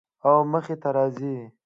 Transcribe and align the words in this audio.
او 0.27 0.35
مخې 0.51 0.75
ته 0.81 0.89
راځي 0.95 1.35